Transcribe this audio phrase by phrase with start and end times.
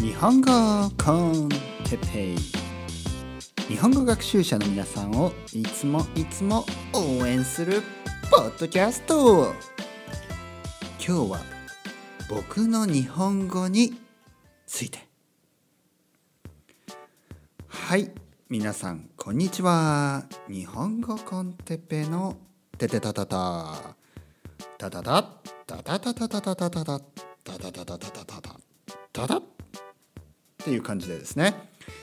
[0.00, 0.50] 日本語
[1.02, 1.48] コン
[1.84, 2.36] テペイ。
[3.68, 6.64] 日本語学習者の皆さんをいつもいつも
[6.94, 7.82] 応援する
[8.30, 9.52] ポッドキャスト。
[11.06, 11.40] 今日は
[12.30, 14.00] 僕の日本語に
[14.66, 15.06] ついて。
[17.68, 18.10] はい
[18.48, 20.24] 皆さんこんにちは。
[20.48, 22.36] 日本語コンテペの
[22.78, 23.96] テテタタタ。
[24.78, 25.40] タタタ。
[25.66, 27.00] タタタタタタタタタ
[27.44, 28.42] タタタタタタ。
[28.42, 28.59] タ
[29.12, 29.42] タタタっ
[30.58, 31.54] ていう感じでですね、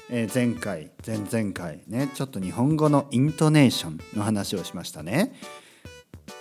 [0.09, 5.34] えー、前回前々回ねちょっと日本語のイントネーションの話をしましたね。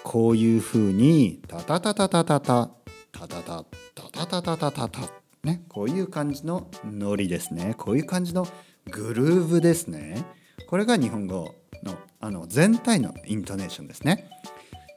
[0.02, 2.70] こういうふうにタタタタタタタ
[3.12, 5.00] タタタタタタタタタタ
[5.44, 7.74] ねこういう感じのノリですね。
[7.76, 8.46] こういう感じの
[8.90, 10.24] グルーヴですね。
[10.68, 14.28] これが日本語のあの全体のイントネーションですね。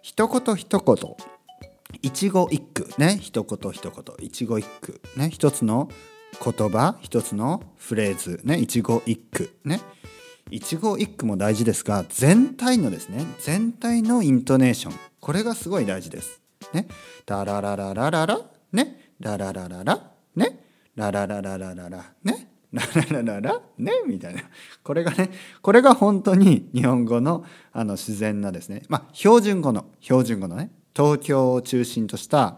[0.02, 1.39] 一言一言
[2.02, 3.18] 一語一句ね。
[3.22, 4.16] 一言一言。
[4.20, 5.30] 一語一句ね。
[5.30, 5.90] 一つの
[6.44, 6.98] 言葉。
[7.02, 8.40] 一つのフレーズ。
[8.44, 8.58] ね。
[8.58, 9.82] 一語一句ね。
[10.52, 13.26] 一語一句も大事ですが全体のですね。
[13.40, 14.94] 全体のイントネーション。
[15.20, 16.42] これがすごい大事です。
[16.74, 16.88] ね。
[17.26, 18.40] ダララララララ。
[18.72, 19.12] ね。
[19.20, 20.12] ラララララ。
[20.36, 20.60] ね。
[20.96, 22.14] ラララララララ。
[22.24, 22.48] ね。
[22.72, 23.62] ラララララ。
[23.78, 23.92] ね。
[24.08, 24.44] みたいな。
[24.84, 25.32] これがね。
[25.62, 28.84] これが本当に日本語のあの自然なですね。
[28.90, 30.72] まあ標準語の標準語のね。
[31.00, 32.58] 東京を中心とした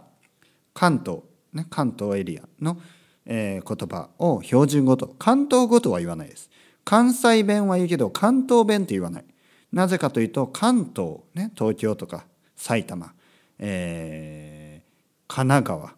[0.74, 1.20] 関東、
[1.54, 2.82] ね、関東エリアの、
[3.28, 6.50] えー、言葉を標準語と関東語とは言わないです。
[6.84, 9.26] 関西弁は言うけど関東弁って言わない。
[9.72, 12.26] なぜかというと関東、ね、東京とか
[12.56, 13.14] 埼玉、
[13.60, 14.84] えー、
[15.28, 15.94] 神奈川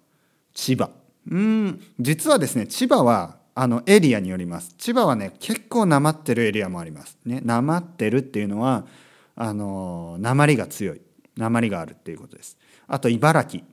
[0.53, 0.89] 千葉。
[1.31, 4.75] うん実はですね千葉はあのエリアによります。
[4.77, 7.17] 千葉はね結構なまってるエリアもあります。
[7.23, 8.85] ねなまってるっていうのは
[9.37, 10.99] あの鉛が強い。
[11.37, 12.57] 鉛があるっていうことです。
[12.87, 13.63] あと茨城。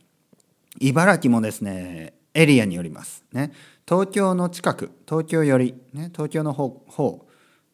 [0.78, 3.52] 茨城もですねエリアによりますね。
[3.88, 7.26] 東京の近く東京より、ね、東京の方方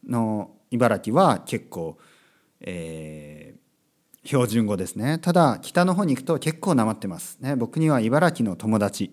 [0.08, 1.98] の茨城は結構、
[2.60, 5.18] えー、標準語ですね。
[5.18, 7.54] ただ北の方に行くと結構なまってますね。
[7.54, 9.12] 僕には茨城の友達、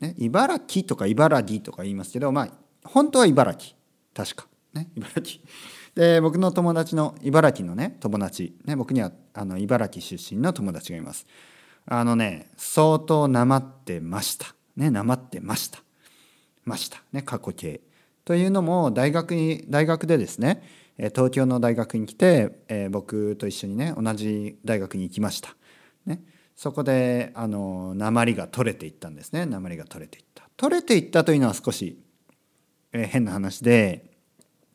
[0.00, 2.48] ね、茨城とか茨城とか言いますけどまあ
[2.84, 3.76] 本当は茨城。
[4.12, 4.48] 確か。
[4.74, 5.40] ね茨城。
[5.94, 11.26] で僕の友達の茨城のね友達、ね、僕にはあの茨城出身の友達がいます。
[11.86, 14.54] あのね相当なまってました。
[14.76, 15.80] ねなまってました。
[16.64, 17.02] ました。
[17.12, 17.80] ね過去形。
[18.24, 20.62] というのも大学に大学でですね
[20.96, 25.56] 東京の大学に来て、えー、僕と一緒にね同じ大学に行きました、
[26.04, 26.22] ね、
[26.54, 29.46] そこであの鉛が取れていったんですね。
[29.46, 30.48] 鉛が取れていった。
[30.56, 31.98] 取れていったというのは少し、
[32.92, 34.09] えー、変な話で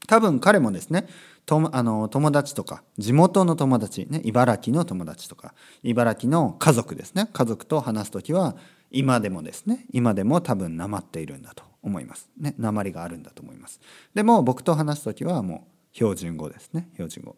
[0.07, 1.07] 多分彼もですね
[1.45, 8.55] とあの友達とか地元の友達、ね、茨城の友達とか茨城の家族ですね家族と話す時は
[8.91, 12.29] 今でもですね今でも多分なまっているんだと思います。
[12.38, 13.79] ね鉛があるんだと思います。
[14.13, 17.35] でも僕と話す時はもう標準語ですね標準語。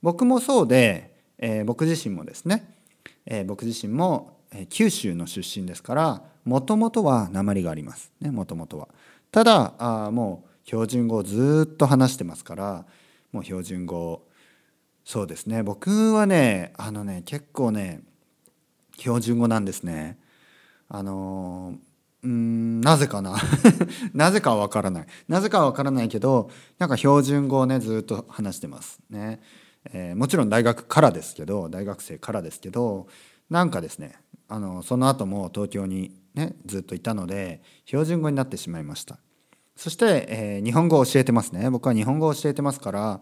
[0.00, 2.74] 僕もそうで、えー、僕自身もですね、
[3.26, 8.12] えー、僕自身も、九州の出身ですからもともとは鉛があります。
[8.20, 8.88] ねもともとは。
[9.30, 12.86] ただあもう標準語をずっと話してますから
[13.32, 14.22] もう標準語。
[15.04, 15.62] そうですね。
[15.62, 18.02] 僕はねあのね結構ね
[18.98, 20.18] 標準語なんですね。
[20.88, 21.74] あの
[22.22, 23.36] うんなぜかな。
[24.14, 25.06] なぜかは分からない。
[25.26, 29.00] なぜかは分からないけどなんか標準語をねずっと話してます。
[29.10, 29.40] ね、
[29.92, 33.08] えー、もちろん大学からですけど大学生からですけど
[33.50, 34.14] なんかですね
[34.48, 39.18] あのその後も東京にねずっといたので標準語になってしまいました。
[39.76, 41.70] そして、えー、日本語を教えてますね。
[41.70, 43.20] 僕は日本語を教えてますから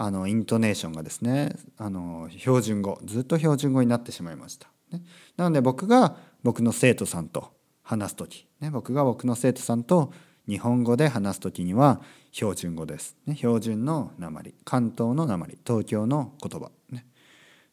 [0.00, 5.02] あのイントネーションがですねあの標準語ずっと標準語になってしまいました、ね、
[5.36, 10.12] なので僕が僕の生徒さんと話す時、ね、僕が僕の生徒さんと
[10.46, 12.00] 日本語で話す時には
[12.30, 17.04] 標準語です、ね、標準の鉛関東の鉛東京の言葉、ね、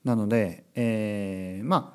[0.03, 1.94] なので、えー、ま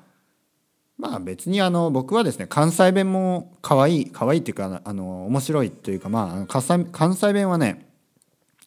[1.01, 6.61] まあ別にあの僕はですね関西弁も可愛い可愛いっていうかあの面白いというかまあ
[6.91, 7.89] 関西弁はね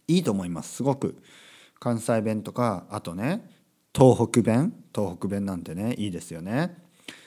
[0.08, 0.74] いいと思います。
[0.74, 1.16] すごく。
[1.78, 3.48] 関西弁とかあとね
[3.94, 4.74] 東北弁？
[4.92, 6.76] 東北弁なんてねいいですよね。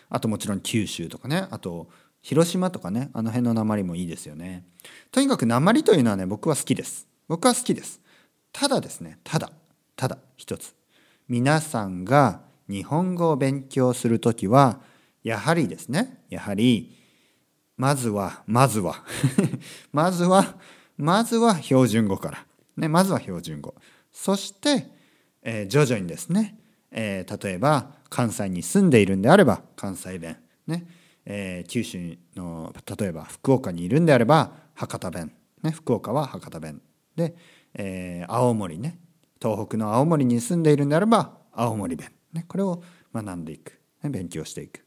[0.10, 1.88] あともちろん九州とかねあと
[2.22, 4.66] 広島とかねあの辺の鉛もいいですよね。
[5.14, 7.08] とにかく鉛というのはね僕は好きです。
[7.30, 8.02] 僕は好きです。
[8.52, 9.52] ただですねただ
[9.96, 10.76] ただ一つ。
[11.30, 14.82] 皆さんが日本語を勉強する時は
[15.28, 16.24] やはりですね。
[16.30, 16.96] やはり
[17.76, 19.04] まずはまずは。
[19.92, 20.56] まずは
[20.96, 22.46] まずは標準語から、
[22.78, 23.76] ね、まずは標準語。
[24.10, 24.88] そして、
[25.42, 26.58] えー、徐々にですね、
[26.92, 30.88] えー、例えば関西に住んでいるんであれば関西弁、ね
[31.26, 36.82] えー、九州の例えば福岡にいるんであれば博多弁、ね、福岡は博多弁。
[37.18, 37.36] で、
[37.74, 38.98] えー、青森ね。
[39.42, 42.82] 東北の青森に住んでいるんであれば青森弁、ね、これを
[43.14, 44.87] 学んでいく、ね、勉強していく、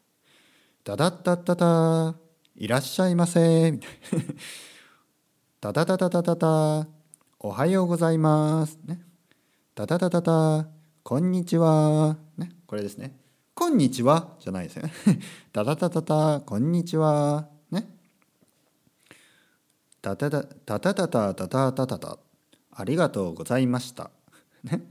[0.83, 2.15] ダダダダダダ
[2.55, 3.71] いらっしゃいませ。
[5.61, 6.35] ダダダダダダ。
[6.35, 6.87] ダ
[7.39, 8.79] おはようございます。
[8.85, 8.99] ね。
[9.75, 10.67] ダダダダダ。
[11.03, 12.17] こんにちは。
[12.35, 12.55] ね。
[12.65, 13.15] これですね。
[13.53, 14.35] こんにちは。
[14.39, 14.91] じゃないですよね。
[15.53, 16.41] ダダダダダ。
[16.41, 17.47] こんにちは。
[17.69, 17.95] ね。
[20.01, 21.33] ダダダダダダダ。
[21.33, 22.17] ダダダダダ。
[22.71, 24.09] ありがとうございました。
[24.63, 24.81] ね。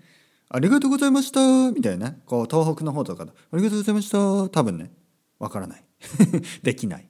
[0.51, 1.73] ありがとうございました。
[1.73, 2.21] みたいなね。
[2.27, 4.49] こう東北の方とかありがとうございました。
[4.51, 5.00] 多分ね。
[5.41, 5.85] わからない。
[6.63, 7.09] できない。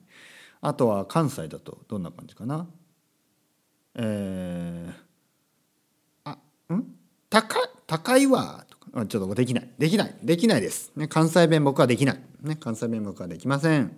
[0.61, 2.67] あとは関西だとどんな感じかな？
[3.95, 6.37] えー、
[6.69, 6.95] あん？
[7.29, 9.05] 高高いわとか。
[9.05, 9.69] ちょっとできない。
[9.77, 10.15] できない。
[10.23, 13.97] できないです、ね、関西弁僕はできない、ね、関西弁僕はできません。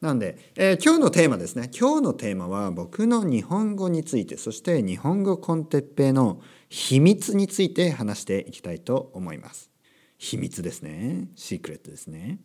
[0.00, 1.70] なんで、えー、今日のテーマですね。
[1.78, 4.36] 今日のテーマは僕の日本語について。
[4.36, 9.70] そして日本語コンテッペイの秘密について話していきたいと思います。
[10.18, 11.28] 秘密ですね。
[11.36, 12.40] シークレットですね。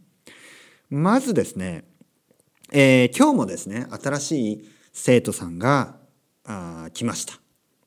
[0.90, 1.86] まずですね
[2.72, 5.98] えー、今日もですね新しい生徒さんが
[6.46, 7.34] あ来ました。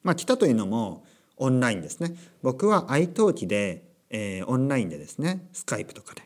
[0.02, 1.04] まあ、来たというのも
[1.36, 2.14] オンラインですね。
[2.42, 6.22] 僕は iTalki で、えー、オンラインでですねスカイプとかで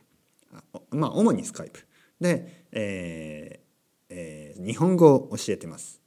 [0.91, 1.87] まあ主にスカイプ
[2.21, 6.01] で、えーえー、日本語を教えてます。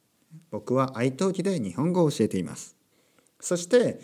[0.49, 2.75] 僕は iTalki で日本語を教えています。
[3.39, 3.99] そして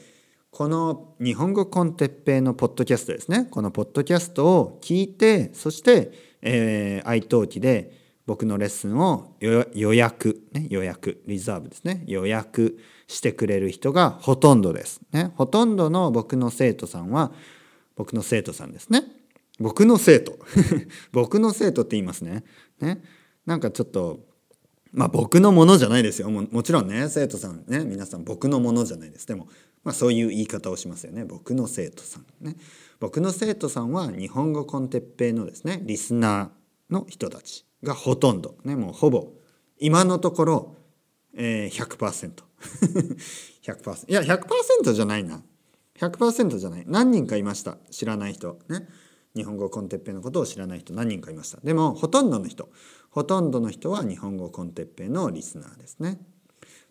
[0.51, 7.91] この日本語コンテッペイのポッドキャストですねこのポッドキャストを聞いてそして、えー、iTalki で
[8.25, 9.35] 僕のレッスンを
[9.73, 12.03] 予約、ね、予約リザーブですね。
[12.07, 17.31] 予約してくれる人がほとんどです、ね、ほとんどの僕の生徒さんは
[17.95, 19.03] 僕の生徒さんですね。
[19.59, 20.37] 僕の生徒。
[21.11, 22.43] 僕の生徒って言いますね。
[22.79, 23.03] ね
[23.45, 24.25] なんかちょっと
[24.91, 26.29] まあ僕のものじゃないですよ。
[26.29, 29.27] ももちろんね生徒さんね皆さん僕のものじゃないです。
[29.27, 29.47] でも
[29.85, 31.23] まあそういう言い方をしますよね。
[31.23, 32.57] 僕の生徒さんね。
[32.99, 39.31] 僕の生徒さんは日本語コンテッペイのですねリスナーの人たちがほとんど、ね、もうほぼ
[39.79, 40.75] 今のところ、
[41.35, 42.31] えー、100%。
[43.61, 45.43] 100%いや100%じゃないな。
[45.99, 46.83] 100%じゃない。
[46.87, 47.77] 何人かいました。
[47.91, 48.87] 知らない人ね。
[49.35, 51.59] 日本語コンテッペのことを知らない人何人かいました。
[51.61, 52.69] でもほとんどの人。
[53.11, 56.19] ほとんどの人は日本語コンテッペのリスナーですね。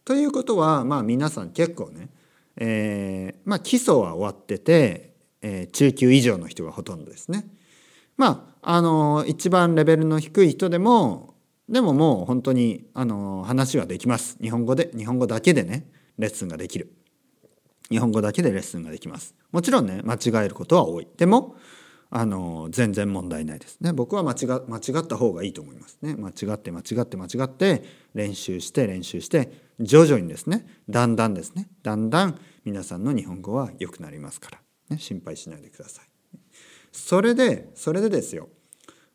[0.05, 2.11] ということはまあ皆さん結構ね、
[2.57, 7.47] えー、まあ基礎は終わってて、えー、中級以上の人がほとんどですね。
[8.17, 11.35] まああの一番レベルの低い人でも
[11.69, 14.37] でももう本当にあの話はできます。
[14.41, 15.87] 日本語で日本語だけでね
[16.19, 16.93] レッスンができる。
[17.91, 19.35] 日本語だけでレッスンができます。
[19.53, 21.09] もちろんね間違えることは多い。
[21.17, 21.57] でも
[22.11, 23.93] あの全然問題ないですね。
[23.93, 26.15] 僕は間違間違った方がいいと思いますね。
[26.17, 27.83] 間違って間違って間違って
[28.15, 34.59] 練習して練習して徐々にですねだんだんですねだんだん皆さんの日本語は良くなりますから、
[34.91, 36.05] ね、心配しないでください。
[36.93, 38.49] それでそれでですよ、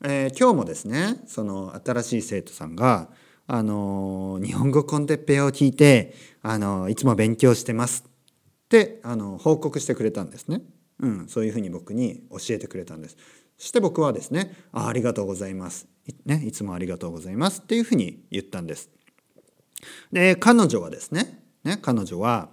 [0.03, 3.10] えー、今日もですねその新しい生徒さんが
[3.48, 10.62] あの日本語コンテッペを聞いてあのいつも勉強してますってあの報告してくれたんですね、
[11.00, 13.18] うん、そういうふうに僕に教えてくれたんです。
[13.58, 15.88] そして僕はですねあありがとうございます。
[16.25, 18.89] ね、いつもありがとうございますっていうふうに言ったんです。
[20.12, 22.50] で彼女はですねね彼女は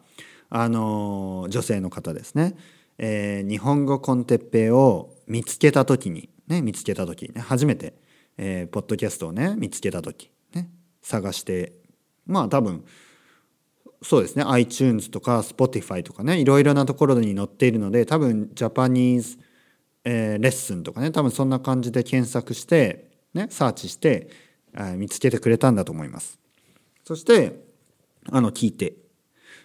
[0.48, 2.56] あの女性の方ですね、
[2.98, 7.94] えー、日本語コンテッペイを見つけた時にね見つけた時ね初めて、
[8.36, 10.70] えー、ポッドキャストをね見つけた時ね
[11.02, 11.72] 探して
[12.26, 12.84] まあ多分
[14.02, 14.44] そうですね。
[14.46, 16.38] iTunes とか Spotify とかね。
[16.38, 19.38] いろいろなところに載っているので多分ジャパニーズ、
[20.04, 21.10] え、レッスンとかね。
[21.10, 24.28] 多分そんな感じで検索してねサーチして、
[24.74, 26.38] え、見つけてくれたんだと思います。
[27.04, 27.64] そして
[28.30, 28.94] あの聞いて。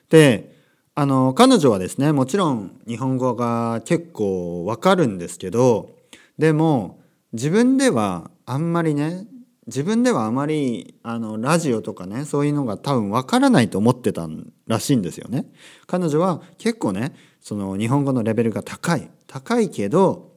[0.10, 0.56] で
[0.94, 5.96] あの彼女はですねもちろん日本語が結構わかるんですけど
[6.38, 7.00] でも
[7.32, 9.26] 自分ではあんまりね
[9.72, 14.28] 自分ではあまりあのラジオとかねそういうのが多分わからないと思ってた
[14.68, 15.46] らしいんですよね。
[15.88, 19.10] 彼女は結構ねその日本語のレベルが高い。
[19.28, 20.34] 高いけど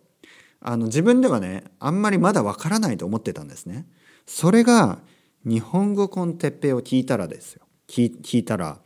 [0.60, 3.88] あの自分ではねあんまりまだわからないと思ってたんですね。
[4.24, 5.00] それが
[5.44, 7.66] 日本語コンテッペを聞いたらですよ。
[7.88, 8.78] 聞聞いたら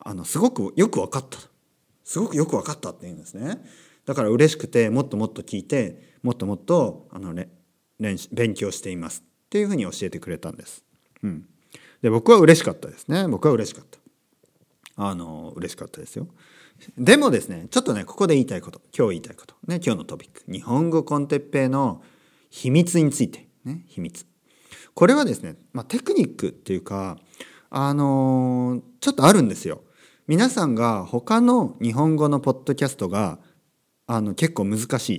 [0.00, 1.38] あのすごくよく分かった。
[2.02, 3.62] すごくよく分かったって言うんですね。
[4.06, 7.50] だから嬉しくてもっともっと聞いてもっともっとあのね
[8.00, 9.22] 練習勉強しています。
[9.52, 10.82] っていうふうに教えてくれたんです。
[11.22, 11.44] うん、
[12.00, 13.28] で僕は嬉しかったですね。
[13.28, 13.98] 僕は嬉しかった。
[14.96, 16.26] あの嬉しかったですよ。
[16.96, 18.80] でもですねちょっとねここで言いたいこと。
[18.96, 19.54] 今日言いたいこと。
[19.66, 20.42] ね今日のトピック。
[20.50, 22.02] 日本語コンテッペイの
[22.48, 23.46] 秘密について。
[23.66, 24.24] ね秘密。
[24.94, 27.18] これはですね、まあ、テクニックっていうか
[27.68, 29.82] あのー、ちょっとあるんですよ。
[30.28, 33.38] 皆さんが他の日本語のポッドキャストが
[34.06, 35.10] あの結構難し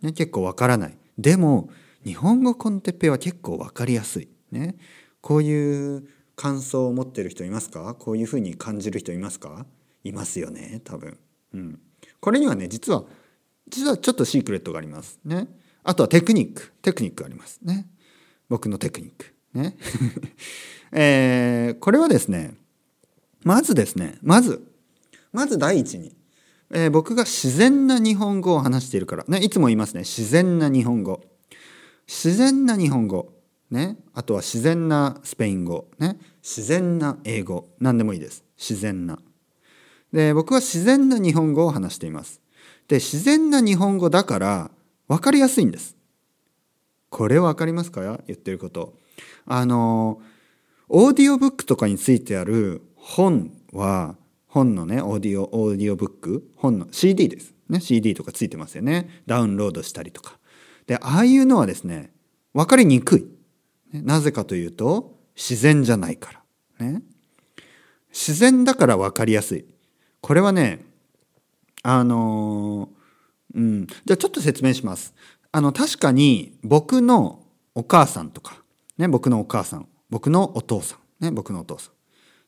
[0.00, 0.96] い、ね、結構わからない。
[1.18, 1.68] でも
[2.04, 4.76] 日本語コンテッペは結構わかりやすい、ね、
[5.20, 7.94] こういう感想を持ってる人いますか？
[7.98, 9.66] こういうふうに感じる人いますか？
[10.04, 11.16] いますよね多分、
[11.54, 11.80] うん、
[12.20, 13.04] これにはね実は
[13.68, 15.20] 実はちょっとシークレットがあります。
[15.24, 15.46] ね。
[15.84, 16.72] あとはテクニック。
[16.82, 17.60] テクニックあります。
[17.62, 17.88] ね。
[18.48, 19.32] 僕のテクニック。
[19.54, 19.76] ね。
[20.92, 22.54] えー、これはですね
[23.44, 24.66] まずですねまず
[25.32, 26.14] まず第一に、
[26.70, 29.24] えー、僕が自然な日本語を話しているから。
[29.28, 30.00] ねいつも言いますね。
[30.00, 31.22] 自然な日本語。
[32.14, 33.32] 自然な日本語。
[33.70, 37.70] ね、あとは自然なスペイン語、ね、自然な英語。
[37.80, 38.44] 何でもいいです。
[38.58, 39.18] 自然な。
[40.12, 42.42] で僕は自然な日本語を話しています。
[42.86, 44.70] で自然な日本語だから
[45.08, 45.96] 分かりやすいんです。
[47.08, 48.02] これ分かりますか？
[48.26, 48.92] 言ってること。
[49.46, 50.20] あの
[50.90, 54.16] オーディオブックとかについてある本は
[54.48, 57.54] 本のねオーディオオーディオブック本の CD です。
[57.70, 57.80] ね。
[57.80, 59.22] CD とかついてますよね。
[59.26, 60.38] ダウンロードしたりとか。
[60.92, 62.12] でああいうのはですね
[62.52, 63.26] 分かりにくい
[63.94, 66.42] なぜかというと自然じゃないか
[66.78, 66.86] ら。
[66.86, 67.02] ね、
[68.10, 69.64] 自然だから分かりやすい。
[70.20, 70.84] これはね
[71.82, 72.90] あの
[73.54, 75.14] うん、じゃあちょっと説明します。
[75.50, 77.42] あの確かに僕の
[77.74, 78.62] お母さんとか、
[78.98, 81.90] ね、僕のお母さん僕のお父さん、ね、僕のお父さ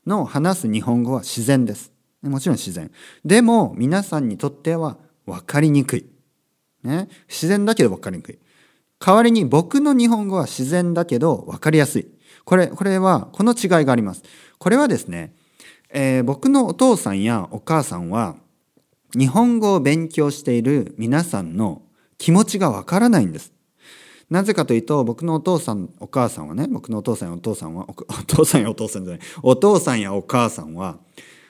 [0.06, 1.92] んの話す日本語は自然です。
[2.20, 2.90] もちろん自然。
[3.24, 6.13] でも皆さんにとっては分かりにくい。
[6.84, 8.38] ね、自然だけど分かりにくい。
[9.00, 12.06] 代わりに僕の日本語は自然だけど分かりやすい。
[12.44, 14.22] これ、これは、この違いがあります。
[14.58, 15.34] これはですね、
[15.90, 18.36] えー、僕のお父さんやお母さんは、
[19.16, 21.82] 日本語を勉強している皆さんの
[22.18, 23.52] 気持ちがわからないんです。
[24.30, 27.94] なぜかというと、僕のお父さん、お母さんはね、僕のお父さんやお父さんは、お
[28.26, 30.98] 父さんやお父さんじゃない、お父さんやお母さんは、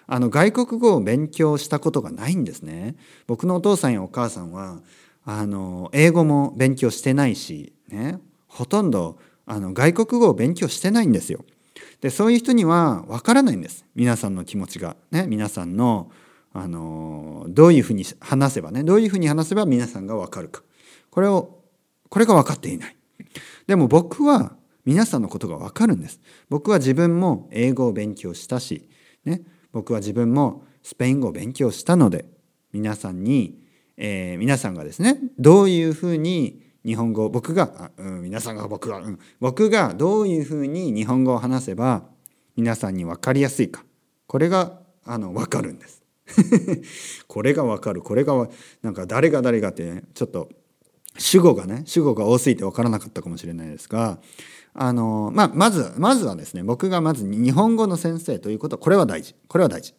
[0.06, 2.96] あの、外国語を勉強したことがないんですね。
[3.26, 4.80] 僕のお父さんやお母さんは、
[5.24, 11.44] あの英語も勉強してないし、ね、ほとんどあの外国語を勉強してないんですよ。
[12.00, 14.96] でそういう人にはわからないんです皆さんの気持ちが。
[15.10, 16.10] ね、皆さんの
[16.52, 20.62] あのどういうふうに話せばねどういうふうに話せば皆さんがわかるか
[21.10, 21.58] これを
[22.08, 22.96] これが分かっていない。
[23.66, 26.20] でも僕は皆さんのことがわかるんです。
[26.50, 28.88] 僕は自分も英語を勉強したし、
[29.24, 32.26] ね、僕は自分もスペイン語を勉強したので
[32.72, 33.63] 皆さんに
[33.96, 42.02] えー、皆さんがですねどういうふうに日本語僕が、うん、皆さんが僕が、うん、僕がどういうふうに日本語を話せば
[42.56, 43.84] 皆さんに分かりやすいか
[44.26, 46.02] これがあの分かるんです。
[47.28, 48.48] これが分かるこれが
[48.82, 50.48] なんか誰が誰がって、ね、ちょっと
[51.18, 54.18] 主語がね主語が多すぎて分からなかったかもしれないですが
[54.72, 59.94] あの、まあ、まずまずはですね僕がまず日本語の先生ということこれは大事これは大事。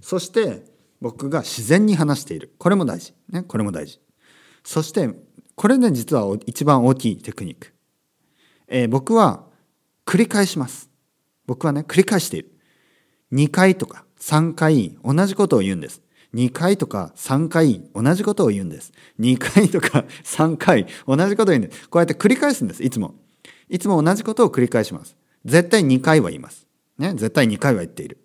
[0.00, 0.62] そして
[1.00, 2.54] 僕が自然に話している。
[2.58, 4.00] これも大事、ね、これも大事。
[4.64, 5.10] そして
[5.54, 7.72] これね実は一番大きいテクニック、
[8.68, 9.44] えー、僕は
[10.04, 10.90] 繰り返します。
[11.46, 12.52] 僕はね繰り返している。
[13.32, 16.02] 2回とか3回同じことを言うんです。
[16.34, 18.92] 2回とか3回同じことを言うんです。
[19.20, 21.88] 2回とか 3回同じことを言うんです。
[21.88, 23.14] こうやって繰り返すんですいつも。
[23.68, 25.16] いつも同じことを繰り返します。
[25.44, 26.66] 絶対2回は言います。
[26.98, 28.18] ね絶対2回は言っている。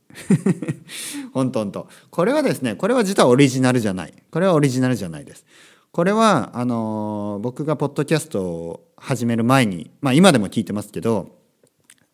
[1.33, 4.13] 本当本当これはですねこれは実はオリジナルじゃない。
[4.31, 5.45] これはオリジナルじゃないです。
[5.91, 11.37] これはあの僕がポッドキャストを始める前にまあ今でも聞いてますけど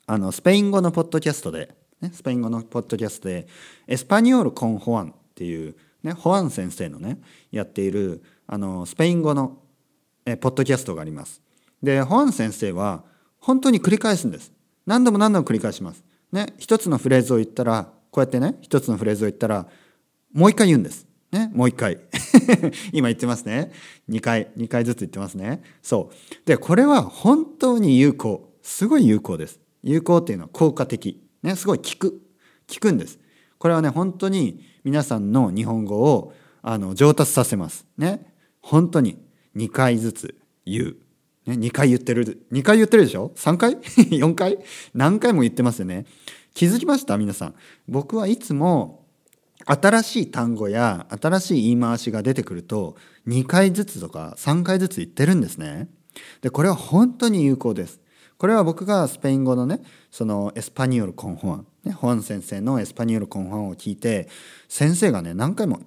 [0.08, 3.48] あのスペイン語のポッドキャストで、ね、スペイン語のポッドキャストで
[3.88, 7.20] エスパニオール・コン・ホアンっていう、ね、ホアン先生のね
[7.52, 9.60] やっているあのスペイン語の
[10.26, 11.42] えポッドキャストがあります。
[11.84, 13.04] でホアン先生は
[13.40, 14.52] 本当に繰り返すんです。
[14.86, 16.04] 何度も何度も繰り返します。
[16.32, 19.68] ね、一つのフレーズを言ったらこうやってね一つのフレーズを言ったら
[20.34, 21.08] もう一回言うんです。
[21.32, 22.00] ね、もう一回。
[22.94, 23.72] 今言ってますね。
[24.10, 25.62] 2回2回ずつ言ってますね。
[25.82, 26.36] そう。
[26.46, 28.54] でこれは本当に有効。
[28.62, 29.60] すごい有効です。
[29.84, 31.22] 有効っていうのは効果的。
[31.44, 32.22] ねすごい効く。
[32.70, 33.20] 効くんです。
[33.58, 37.86] これはね本当に皆さんの日本語をあの上達させます。
[37.98, 38.34] ね。
[38.62, 39.18] 本当に
[39.56, 40.98] 2回ずつ言う。
[41.48, 44.60] ね、2回言ってる2回言ってるでしょ？3回 ?4 回？
[44.94, 46.06] 何回も言ってますよね。
[46.54, 47.18] 気づきました？
[47.18, 47.56] 皆さん。
[47.88, 49.06] 僕はいつも
[49.66, 52.96] 新しい単語や新しい言い回しが出てくると
[53.28, 55.88] 2回ずつとか3回ずつ言ってるんですね。
[56.42, 58.00] でこれは本当に有効です。
[58.38, 64.28] これは僕がスペイン語のねそのエスパニオルコンホアン、ね、ホアン先生のエスパニオルコンホアンを聞いて
[64.68, 65.80] 先生がね何回も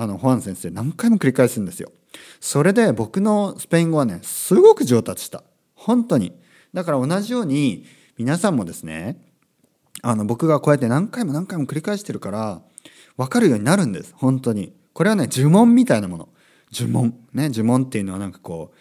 [0.00, 1.90] あのホアン先生何回も繰り返すんですよ。
[2.38, 5.42] それで僕のスペイン語はねすごく上達した。
[5.74, 6.38] 本当に。
[6.72, 7.84] だから同じように
[8.16, 9.20] 皆さんもですね
[10.02, 12.62] あの僕がこうやって何回も何回も繰り返してるから
[13.16, 14.14] 分かるようになるんです。
[14.16, 14.72] 本当に。
[14.92, 16.28] これはね呪文みたいなもの。
[16.72, 17.18] 呪文。
[17.32, 18.72] ね呪文っていうのはなんかこ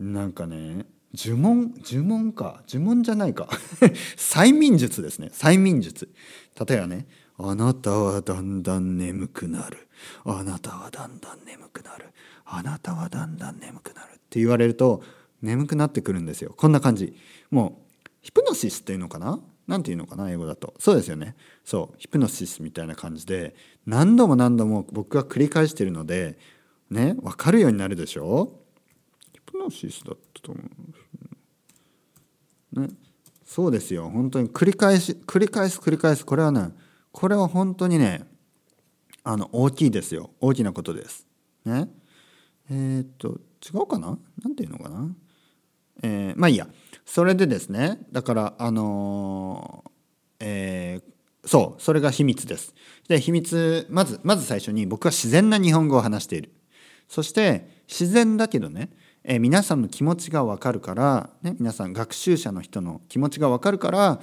[0.00, 2.64] うなんかね呪文呪文か。
[2.68, 3.48] 呪文じゃないか。
[4.18, 5.30] 催眠術ですね。
[5.32, 6.08] 催眠術。
[6.66, 7.06] 例えばね
[7.38, 9.88] 「あなたはだんだん眠くなる」
[10.24, 12.06] 「あなたはだんだん眠くなる」
[12.44, 15.02] 「あなたはだんだん眠くなる」って言われると
[15.40, 16.54] 眠くなってくるんですよ。
[16.56, 17.16] こんな感じ。
[17.50, 19.40] もうヒプノシスっていうのかな？
[19.66, 20.30] 何て言うのかな？
[20.30, 20.74] 英語だと。
[20.78, 21.34] そうですよね。
[21.64, 21.96] そう。
[21.98, 23.54] ヒプノシスみたいな感じで
[23.86, 26.38] 何度も何度も僕が繰り返してるので
[26.90, 28.60] ね分かるようになるでしょ？
[29.32, 30.60] ヒプノシスだったと思
[32.74, 32.88] うね。
[33.44, 34.08] そうですよ。
[34.08, 36.24] 本当に繰り返し繰り返す繰り返す。
[36.24, 36.70] これはね
[37.12, 38.26] これは本当にね
[39.22, 40.30] あの大きいですよ。
[40.40, 41.26] 大きなことです。
[41.64, 41.88] ね。
[42.70, 44.18] えー、っと違うかな？
[44.42, 45.14] 何て言うのかな？
[46.02, 46.66] えー、まあいいや。
[47.04, 49.90] それでですねだからあのー、
[50.40, 52.74] えー、そうそれが秘密です。
[53.08, 56.52] で秘密まずまず最初に僕は自然な日本語を話している。
[57.08, 58.88] そして自然だけどね、
[59.22, 64.20] え、皆さんの気持ちが分かるから、ね、皆さん学習者の人の気持ちが分かるから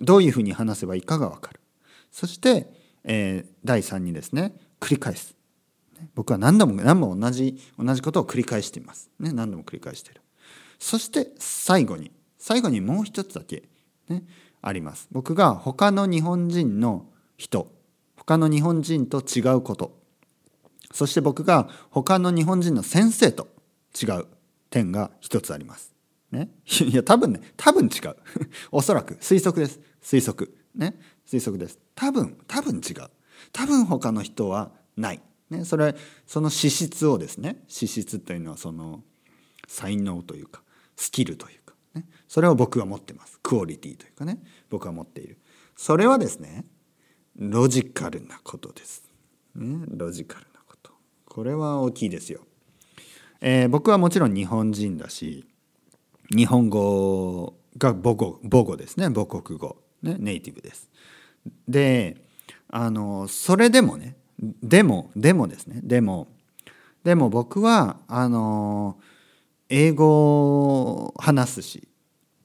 [0.00, 1.60] どういうふうに話せばいいかが分かる。
[2.12, 5.34] そして、えー、第3にですね繰り返す。
[6.14, 10.20] 僕は何度も何度も同じ同じことを繰り返しています、ね、何度も繰り返している。
[10.78, 13.64] そして最後に最後にもう一つだけ、
[14.08, 14.24] ね、
[14.60, 15.08] あります。
[15.10, 17.72] 僕が他の日本人の人
[18.16, 20.00] 他の日本人と違うこと。
[20.92, 23.48] そして僕が他の日本人の先生と
[24.00, 24.26] 違う
[24.70, 25.92] 点が一つあります。
[26.30, 26.48] ね、
[26.80, 28.16] いや多分ね多分違う。
[28.70, 29.80] おそらく推測です。
[30.02, 30.52] 推測。
[30.74, 31.78] ね推測です。
[31.94, 33.10] 多分多分違う。
[33.52, 35.94] 多分他の人はない、ね、それ
[36.26, 39.02] その資質をですね資質というのはその
[39.66, 40.62] 才能というか
[40.96, 43.38] スキルというか、ね、それを僕は持ってます。
[43.42, 44.38] クオリティというかね
[44.70, 45.38] 僕は持っている。
[45.76, 46.64] それはですね
[47.36, 49.04] ロジカルなことです、
[49.54, 50.92] ね、ロジカルなこと。
[51.24, 52.40] これは大きいですよ、
[53.40, 55.46] えー、僕はもちろん日本人だし
[56.28, 60.90] 日本語が母語母語ですね母国語、ね、ネイティブです。
[61.68, 62.16] で
[62.68, 64.16] あのそれでもね
[64.62, 66.28] でもでもですねでも
[67.04, 68.98] でも僕はあの
[69.68, 71.88] 英語を話すし、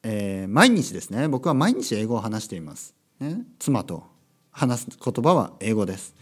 [0.03, 4.03] えー、毎日ですね僕は毎日英語を話しています、ね、妻と
[4.51, 6.15] 話す言葉は英語です。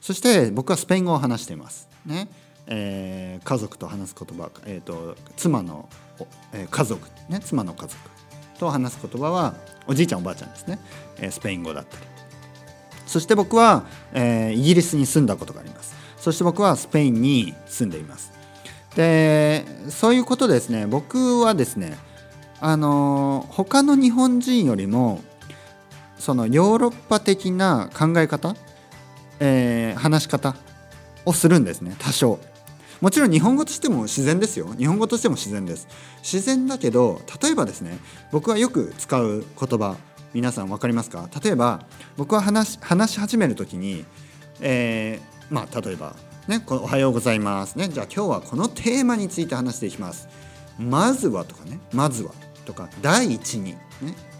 [0.00, 1.88] そして僕はスペイン語を話しています。
[2.06, 2.28] ね、
[2.66, 5.88] えー、家族と話す言葉、えーと、妻の、
[6.52, 7.96] えー、家族、ね、妻の家族。
[8.62, 9.54] と話す言葉は
[9.88, 10.78] おじいちゃんおばあちゃんですね、
[11.18, 12.02] え、スペイン語だったり。
[13.06, 15.92] そして僕は、え、イギリスに住んだことがあります。
[16.16, 18.30] そして僕はスペインに住んでいます。
[18.94, 20.86] でそういうことですね。
[20.86, 21.98] 僕はですね
[22.60, 25.20] あの他の日本人よりも
[26.18, 28.54] そのヨーロッパ的な考え方、
[29.40, 30.54] えー、話し方
[31.24, 31.96] をするんですね。
[31.98, 32.38] 多少。
[33.02, 35.86] もちろん日本語としても自然ですよ日本語としても自然です
[36.22, 37.98] 自然だけど例えばですね
[38.30, 39.96] 僕はよく使う言葉
[40.32, 41.28] 皆さん分かりますか？
[41.44, 41.84] 例えば
[42.16, 44.06] 僕は話話し始める時に、
[44.60, 46.16] えー、まあ例えば
[46.48, 47.88] ね、おはようございますね。
[47.88, 50.28] じゃあ今日はこのテーマについて話していきます。
[50.78, 52.32] まずはとかね、まずは
[52.64, 53.78] とか、第一に、ね、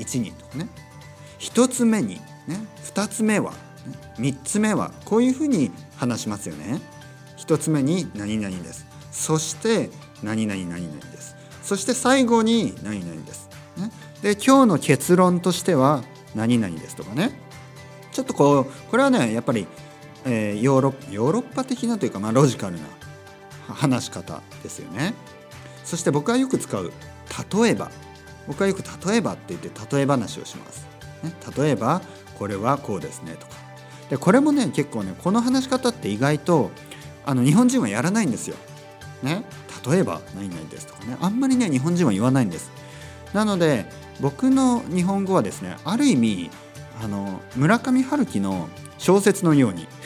[0.01, 0.69] 一にとかね、
[1.39, 2.17] 一つ目に、
[2.49, 3.57] ね、二つ目は、ね、
[4.19, 6.81] 三つ目は、こういうふうに話しますよね。
[7.43, 8.87] 一つ目に何々です。
[9.11, 9.91] そして
[10.23, 11.35] 何々何々です。
[11.61, 13.51] そして最後に何々です。
[13.77, 13.91] ね、
[14.23, 16.05] で今日の結論としては
[16.37, 17.33] 何々ですとかね。
[18.13, 19.67] ちょっとこうこれはねやっぱり
[20.25, 22.83] えー、ヨーロヨーロッパ的なというか、まあ、ロジカルな
[23.67, 25.15] 話し方ですよね。
[25.83, 26.93] そして僕がよく使う
[27.61, 27.91] 例えば
[28.47, 30.87] 僕はよく例えばって言って例え話をします。
[31.25, 32.03] ね、例えば
[32.39, 33.55] これはこうですねとか。
[34.11, 36.71] でこれもね結構ねこの話し方って意外と
[37.25, 38.57] あの日本人はやらないんですよ。
[39.23, 39.45] ね、
[39.89, 41.17] 例えば何々ですとかね。
[41.21, 42.71] あんまりね日本人は言わないんです。
[43.33, 43.87] なので
[44.21, 46.51] 僕の日本語はですねある意味
[47.03, 49.87] あの村上春樹の小説のように。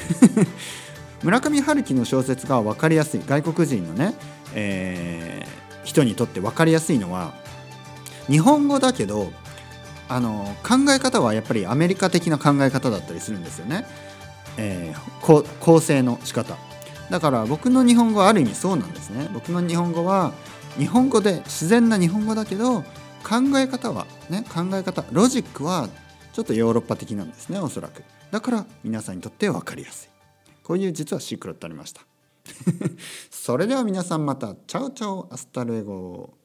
[1.23, 4.15] 村上春樹の小説が分かりやすい外国人のね、
[4.55, 7.33] えー、人にとって分かりやすいのは
[8.29, 9.33] 日本語だけど
[10.09, 13.87] あの考え方はやっぱりアメリカ的な考え方だったりするんですよね、
[14.57, 16.66] えー、構成の仕方。
[17.11, 19.29] だから僕の日本語はある意味そうなんですね。
[19.33, 20.33] 僕の日本語は
[20.79, 22.83] 日本語で自然な日本語だけど
[23.23, 25.89] 考え方はね考え方ロジックは
[26.33, 28.03] ちょっとヨーロッパ的なんですねおそらく。
[28.31, 30.09] だから皆さんにとって分かりやすい。
[30.63, 32.03] こういう実はシークレットありました。
[33.31, 34.55] それでは皆さんまた。
[34.67, 36.36] Ciao ciao hasta luego。